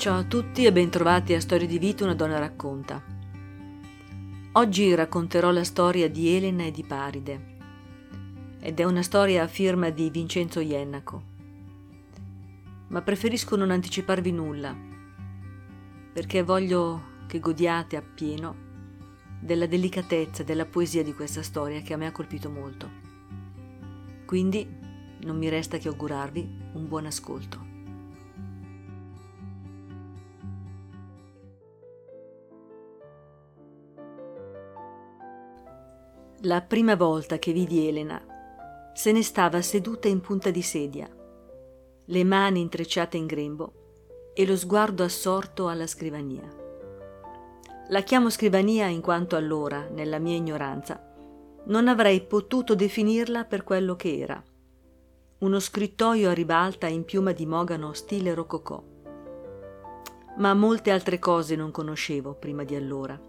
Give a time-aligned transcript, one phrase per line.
[0.00, 3.04] Ciao a tutti e bentrovati a Storie di vita una donna racconta.
[4.52, 7.56] Oggi racconterò la storia di Elena e di Paride
[8.60, 11.22] ed è una storia a firma di Vincenzo Iennaco.
[12.86, 14.74] Ma preferisco non anticiparvi nulla
[16.14, 18.56] perché voglio che godiate appieno
[19.38, 22.88] della delicatezza e della poesia di questa storia che a me ha colpito molto.
[24.24, 24.66] Quindi
[25.24, 27.69] non mi resta che augurarvi un buon ascolto.
[36.44, 38.18] La prima volta che vidi Elena,
[38.94, 41.06] se ne stava seduta in punta di sedia,
[42.06, 46.48] le mani intrecciate in grembo e lo sguardo assorto alla scrivania.
[47.88, 51.12] La chiamo scrivania in quanto allora, nella mia ignoranza,
[51.66, 54.42] non avrei potuto definirla per quello che era.
[55.40, 58.82] Uno scrittoio a ribalta in piuma di mogano stile rococò.
[60.38, 63.20] Ma molte altre cose non conoscevo prima di allora,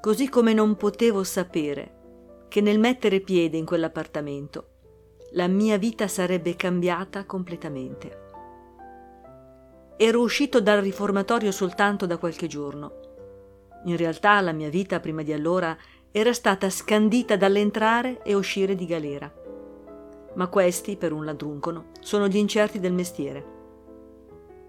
[0.00, 2.00] così come non potevo sapere
[2.52, 4.66] che nel mettere piede in quell'appartamento
[5.30, 8.20] la mia vita sarebbe cambiata completamente.
[9.96, 12.92] Ero uscito dal riformatorio soltanto da qualche giorno.
[13.86, 15.74] In realtà la mia vita prima di allora
[16.10, 19.32] era stata scandita dall'entrare e uscire di galera.
[20.34, 23.44] Ma questi, per un ladruncono, sono gli incerti del mestiere.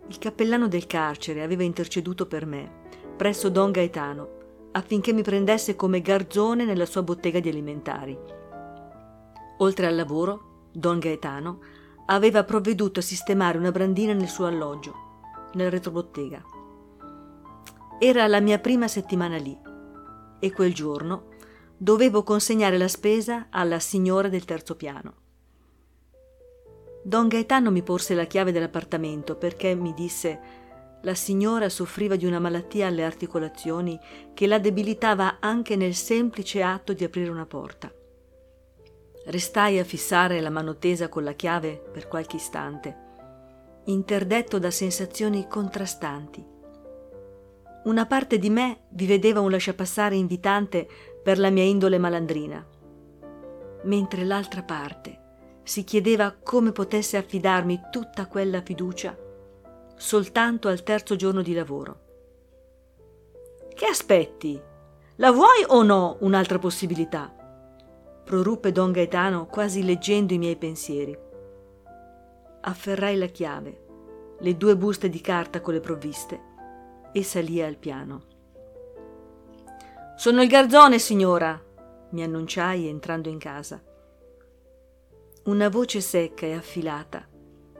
[0.08, 2.72] Il cappellano del carcere aveva interceduto per me,
[3.17, 4.42] presso Don Gaetano,
[4.74, 8.18] affinché mi prendesse come garzone nella sua bottega di alimentari.
[9.60, 11.60] Oltre al lavoro, Don Gaetano
[12.08, 14.94] aveva provveduto a sistemare una brandina nel suo alloggio,
[15.54, 16.44] nel retrobottega.
[18.00, 19.58] Era la mia prima settimana lì
[20.40, 21.32] e quel giorno
[21.78, 25.14] dovevo consegnare la spesa alla signora del terzo piano.
[27.04, 30.63] Don Gaetano mi porse la chiave dell'appartamento perché mi disse
[31.03, 33.99] la signora soffriva di una malattia alle articolazioni
[34.33, 37.91] che la debilitava anche nel semplice atto di aprire una porta.
[39.25, 42.97] Restai a fissare la mano tesa con la chiave per qualche istante,
[43.86, 46.45] interdetto da sensazioni contrastanti.
[47.83, 50.87] Una parte di me vi vedeva un lasciapassare invitante
[51.21, 52.65] per la mia indole malandrina,
[53.83, 55.20] mentre l'altra parte
[55.64, 59.23] si chiedeva come potesse affidarmi tutta quella fiducia
[60.03, 61.99] soltanto al terzo giorno di lavoro.
[63.73, 64.61] Che aspetti?
[65.15, 67.33] La vuoi o no un'altra possibilità?
[68.25, 71.17] proruppe don Gaetano quasi leggendo i miei pensieri.
[72.61, 76.41] Afferrai la chiave, le due buste di carta con le provviste
[77.14, 78.23] e salii al piano.
[80.17, 81.61] Sono il garzone, signora,
[82.09, 83.81] mi annunciai entrando in casa.
[85.45, 87.31] Una voce secca e affilata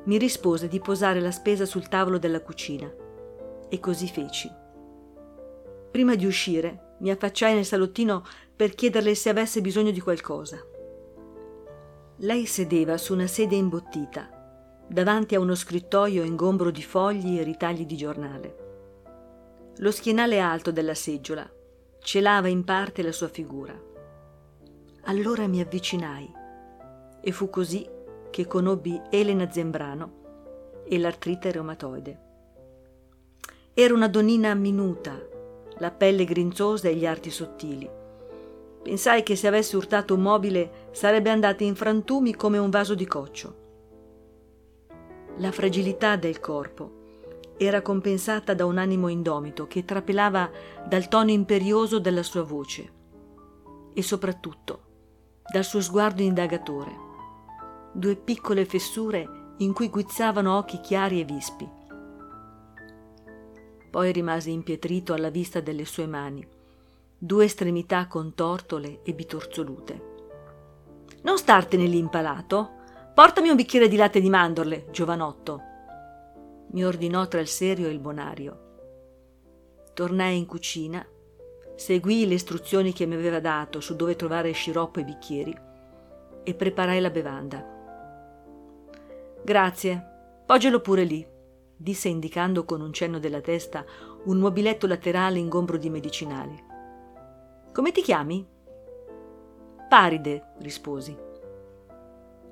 [0.06, 2.92] mi rispose di posare la spesa sul tavolo della cucina
[3.70, 4.52] e così feci.
[5.92, 8.24] Prima di uscire mi affacciai nel salottino
[8.56, 10.58] per chiederle se avesse bisogno di qualcosa.
[12.18, 14.30] Lei sedeva su una sedia imbottita,
[14.88, 18.58] davanti a uno scrittoio ingombro di fogli e ritagli di giornale.
[19.78, 21.50] Lo schienale alto della seggiola
[22.00, 23.74] celava in parte la sua figura.
[25.06, 26.32] Allora mi avvicinai
[27.22, 27.88] e fu così
[28.34, 32.20] che conobbi Elena Zembrano e l'artrite reumatoide.
[33.76, 35.22] Era una donnina minuta,
[35.78, 37.88] la pelle grinzosa e gli arti sottili.
[38.82, 43.06] Pensai che se avesse urtato un mobile sarebbe andata in frantumi come un vaso di
[43.06, 43.56] coccio.
[45.38, 47.02] La fragilità del corpo
[47.58, 50.50] era compensata da un animo indomito che trapelava
[50.88, 52.92] dal tono imperioso della sua voce
[53.94, 54.82] e soprattutto
[55.52, 57.12] dal suo sguardo indagatore
[57.94, 61.70] due piccole fessure in cui guizzavano occhi chiari e vispi.
[63.90, 66.46] Poi rimase impietrito alla vista delle sue mani,
[67.16, 70.12] due estremità contortole e bitorzolute.
[71.22, 72.82] Non startene lì impalato.
[73.14, 75.62] Portami un bicchiere di latte di mandorle, giovanotto,
[76.74, 78.72] mi ordinò tra il serio e il bonario.
[79.94, 81.06] Tornai in cucina,
[81.76, 85.56] seguii le istruzioni che mi aveva dato su dove trovare sciroppo e bicchieri
[86.44, 87.73] e preparai la bevanda.
[89.44, 90.02] Grazie,
[90.46, 91.28] poggelo pure lì,
[91.76, 93.84] disse indicando con un cenno della testa
[94.24, 96.64] un mobiletto laterale ingombro di medicinali.
[97.74, 98.48] Come ti chiami?
[99.90, 101.14] Paride, risposi.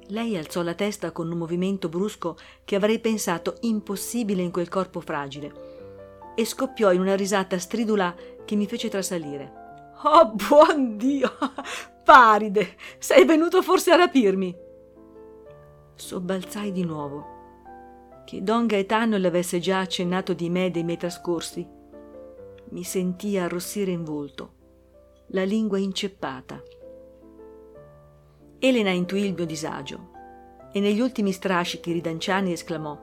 [0.07, 2.35] Lei alzò la testa con un movimento brusco
[2.65, 8.55] che avrei pensato impossibile in quel corpo fragile e scoppiò in una risata stridula che
[8.55, 9.93] mi fece trasalire.
[10.03, 11.31] Oh, buon Dio!
[12.03, 12.75] Paride!
[12.99, 14.69] Sei venuto forse a rapirmi?
[16.01, 17.39] Sobbalzai di nuovo.
[18.25, 21.67] che Don Gaetano le avesse già accennato di me dei miei trascorsi,
[22.69, 24.53] mi sentii arrossire in volto,
[25.27, 26.61] la lingua inceppata.
[28.59, 30.09] Elena intuì il mio disagio
[30.71, 32.97] e negli ultimi strascichi ridanciani esclamò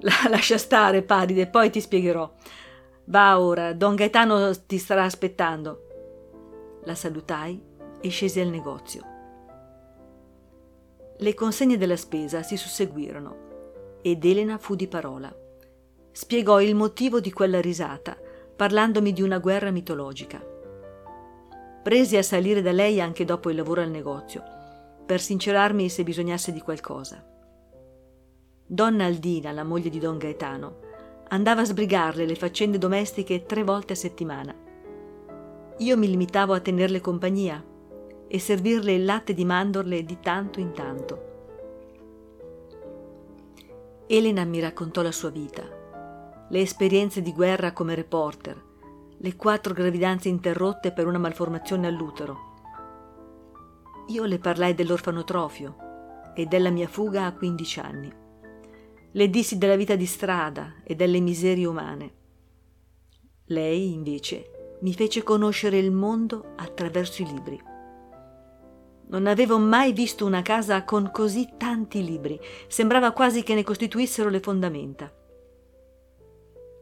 [0.00, 2.30] La lascia stare, Paride, poi ti spiegherò.
[3.04, 5.86] Va ora, Don Gaetano ti starà aspettando.
[6.84, 7.62] La salutai
[8.00, 9.09] e scesi al negozio.
[11.22, 15.30] Le consegne della spesa si susseguirono ed Elena fu di parola.
[16.12, 18.16] Spiegò il motivo di quella risata,
[18.56, 20.42] parlandomi di una guerra mitologica.
[21.82, 24.42] Presi a salire da lei anche dopo il lavoro al negozio,
[25.04, 27.22] per sincerarmi se bisognasse di qualcosa.
[28.66, 30.78] Donna Aldina, la moglie di Don Gaetano,
[31.28, 34.54] andava a sbrigarle le faccende domestiche tre volte a settimana.
[35.76, 37.62] Io mi limitavo a tenerle compagnia
[38.32, 41.28] e servirle il latte di mandorle di tanto in tanto.
[44.06, 45.62] Elena mi raccontò la sua vita,
[46.48, 48.62] le esperienze di guerra come reporter,
[49.18, 52.38] le quattro gravidanze interrotte per una malformazione all'utero.
[54.08, 55.76] Io le parlai dell'orfanotrofio
[56.34, 58.12] e della mia fuga a 15 anni.
[59.10, 62.14] Le dissi della vita di strada e delle miserie umane.
[63.46, 67.69] Lei, invece, mi fece conoscere il mondo attraverso i libri.
[69.10, 74.28] Non avevo mai visto una casa con così tanti libri, sembrava quasi che ne costituissero
[74.28, 75.12] le fondamenta.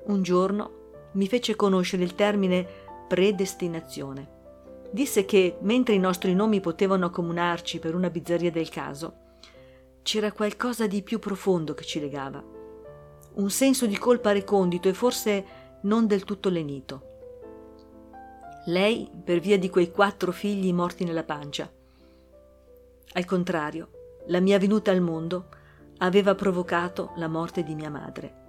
[0.04, 2.66] Un giorno mi fece conoscere il termine
[3.08, 4.36] predestinazione.
[4.90, 9.14] Disse che, mentre i nostri nomi potevano accomunarci per una bizzarria del caso,
[10.02, 12.44] c'era qualcosa di più profondo che ci legava.
[13.36, 15.46] Un senso di colpa recondito e forse
[15.82, 17.06] non del tutto lenito.
[18.66, 21.70] Lei, per via di quei quattro figli morti nella pancia,
[23.12, 23.88] al contrario,
[24.26, 25.48] la mia venuta al mondo
[25.98, 28.46] aveva provocato la morte di mia madre.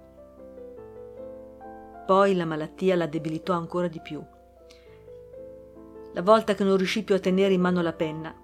[2.06, 4.22] Poi la malattia la debilitò ancora di più.
[6.12, 8.34] La volta che non riuscì più a tenere in mano la penna,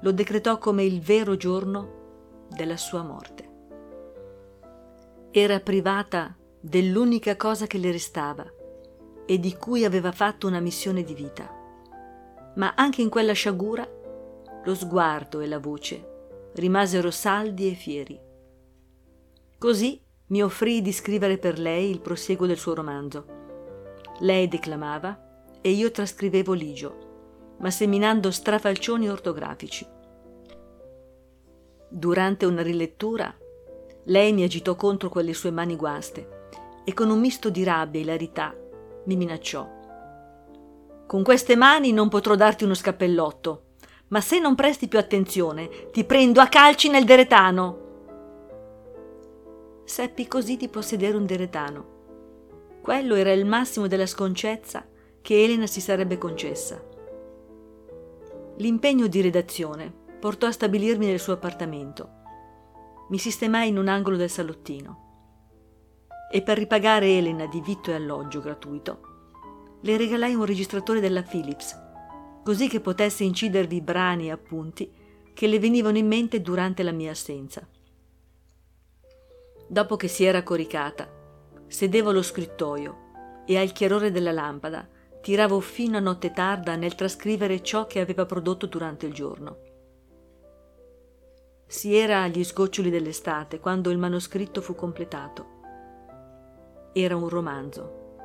[0.00, 3.46] lo decretò come il vero giorno della sua morte.
[5.30, 8.44] Era privata dell'unica cosa che le restava
[9.26, 11.50] e di cui aveva fatto una missione di vita.
[12.54, 13.86] Ma anche in quella sciagura
[14.68, 18.20] lo sguardo e la voce rimasero saldi e fieri.
[19.56, 23.24] Così mi offrì di scrivere per lei il prosieguo del suo romanzo.
[24.20, 29.86] Lei declamava e io trascrivevo ligio, ma seminando strafalcioni ortografici.
[31.88, 33.34] Durante una rilettura,
[34.04, 36.50] lei mi agitò contro quelle sue mani guaste
[36.84, 38.54] e con un misto di rabbia e ilarità
[39.06, 39.66] mi minacciò.
[41.06, 43.62] Con queste mani non potrò darti uno scappellotto,
[44.08, 47.86] ma se non presti più attenzione, ti prendo a calci nel deretano.
[49.84, 51.96] Seppi così di possedere un deretano.
[52.80, 54.86] Quello era il massimo della sconcezza
[55.20, 56.82] che Elena si sarebbe concessa.
[58.56, 62.16] L'impegno di redazione portò a stabilirmi nel suo appartamento.
[63.10, 65.06] Mi sistemai in un angolo del salottino.
[66.30, 69.00] E per ripagare Elena di vitto e alloggio gratuito,
[69.82, 71.87] le regalai un registratore della Philips
[72.42, 74.90] così che potesse incidervi brani e appunti
[75.34, 77.66] che le venivano in mente durante la mia assenza.
[79.68, 81.08] Dopo che si era coricata,
[81.66, 84.88] sedevo allo scrittoio e al chiarore della lampada
[85.20, 89.58] tiravo fino a notte tarda nel trascrivere ciò che aveva prodotto durante il giorno.
[91.66, 95.56] Si era agli sgoccioli dell'estate quando il manoscritto fu completato.
[96.94, 98.16] Era un romanzo,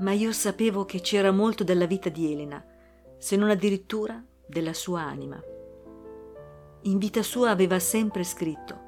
[0.00, 2.64] ma io sapevo che c'era molto della vita di Elena
[3.18, 5.42] se non addirittura della sua anima.
[6.82, 8.86] In vita sua aveva sempre scritto.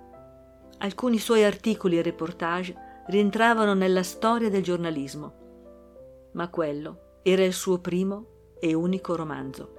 [0.78, 2.75] Alcuni suoi articoli e reportage
[3.08, 9.75] rientravano nella storia del giornalismo, ma quello era il suo primo e unico romanzo.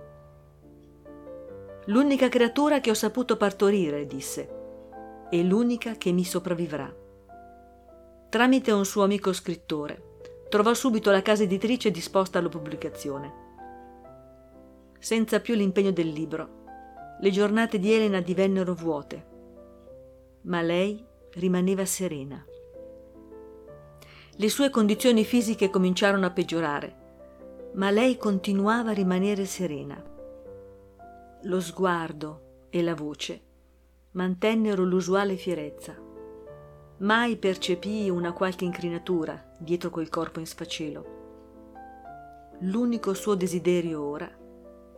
[1.85, 4.59] L'unica creatura che ho saputo partorire, disse,
[5.31, 6.93] e l'unica che mi sopravvivrà.
[8.29, 13.40] Tramite un suo amico scrittore, trovò subito la casa editrice disposta alla pubblicazione
[15.01, 16.59] senza più l'impegno del libro.
[17.19, 19.25] Le giornate di Elena divennero vuote,
[20.43, 22.45] ma lei rimaneva serena.
[24.33, 26.99] Le sue condizioni fisiche cominciarono a peggiorare,
[27.73, 30.01] ma lei continuava a rimanere serena.
[31.43, 33.41] Lo sguardo e la voce
[34.11, 35.95] mantennero l'usuale fierezza.
[36.97, 41.19] Mai percepii una qualche incrinatura dietro quel corpo in sfacelo.
[42.59, 44.29] L'unico suo desiderio ora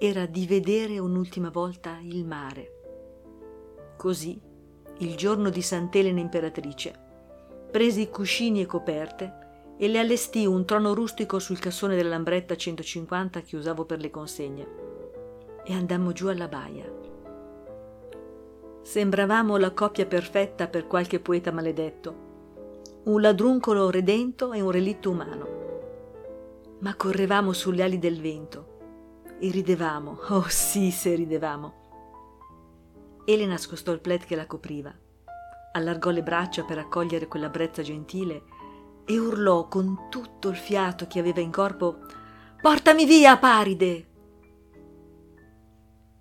[0.05, 2.72] era di vedere un'ultima volta il mare.
[3.95, 4.38] Così,
[4.98, 6.93] il giorno di Sant'Elena imperatrice,
[7.72, 12.53] prese i cuscini e coperte e le allestì un trono rustico sul cassone della lambretta
[12.53, 14.67] 150 che usavo per le consegne.
[15.63, 16.91] E andammo giù alla baia.
[18.81, 22.15] Sembravamo la coppia perfetta per qualche poeta maledetto,
[23.05, 25.48] un ladruncolo redento e un relitto umano.
[26.79, 28.72] Ma correvamo sulle ali del vento
[29.43, 31.73] e ridevamo, oh sì se ridevamo.
[33.25, 34.95] Elena scostò il plaid che la copriva,
[35.73, 38.43] allargò le braccia per accogliere quella brezza gentile
[39.03, 41.97] e urlò con tutto il fiato che aveva in corpo
[42.62, 44.07] Portami via, Paride!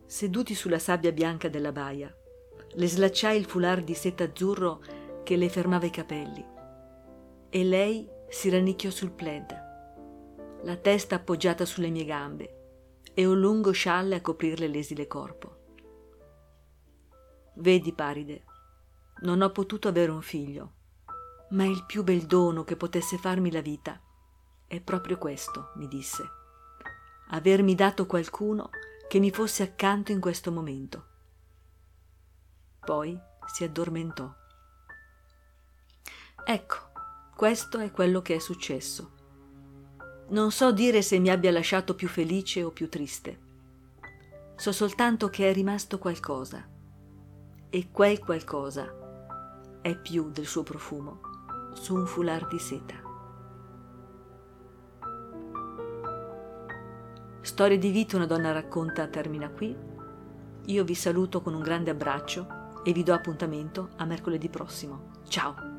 [0.04, 2.12] Seduti sulla sabbia bianca della baia,
[2.72, 4.82] le slacciai il foulard di seta azzurro
[5.22, 6.44] che le fermava i capelli
[7.50, 9.62] e lei si rannicchiò sul plaid,
[10.64, 12.56] la testa appoggiata sulle mie gambe
[13.14, 15.60] e un lungo scialle a coprirle l'esile corpo.
[17.54, 18.44] Vedi, Paride,
[19.22, 20.80] non ho potuto avere un figlio
[21.52, 24.00] ma il più bel dono che potesse farmi la vita
[24.66, 26.22] è proprio questo, mi disse,
[27.28, 28.70] avermi dato qualcuno
[29.06, 31.06] che mi fosse accanto in questo momento.
[32.80, 33.18] Poi
[33.52, 34.34] si addormentò.
[36.44, 36.76] Ecco,
[37.36, 39.12] questo è quello che è successo.
[40.32, 43.38] Non so dire se mi abbia lasciato più felice o più triste.
[44.56, 46.66] So soltanto che è rimasto qualcosa.
[47.68, 51.20] E quel qualcosa è più del suo profumo
[51.74, 52.94] su un foulard di seta.
[57.42, 59.76] Storia di vita una donna racconta termina qui.
[60.64, 65.10] Io vi saluto con un grande abbraccio e vi do appuntamento a mercoledì prossimo.
[65.28, 65.71] Ciao!